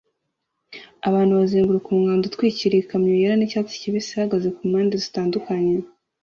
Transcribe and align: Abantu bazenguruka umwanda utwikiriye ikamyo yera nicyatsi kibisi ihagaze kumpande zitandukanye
Abantu 1.07 1.33
bazenguruka 1.39 1.87
umwanda 1.89 2.23
utwikiriye 2.25 2.81
ikamyo 2.83 3.11
yera 3.21 3.35
nicyatsi 3.37 3.79
kibisi 3.81 4.11
ihagaze 4.13 4.47
kumpande 4.55 4.95
zitandukanye 5.03 5.73